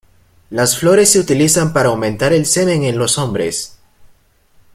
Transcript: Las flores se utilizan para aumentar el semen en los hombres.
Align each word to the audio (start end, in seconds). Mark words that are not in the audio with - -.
Las 0.49 0.79
flores 0.79 1.11
se 1.11 1.19
utilizan 1.19 1.73
para 1.73 1.89
aumentar 1.89 2.33
el 2.33 2.47
semen 2.47 2.81
en 2.81 2.97
los 2.97 3.19
hombres. 3.19 3.77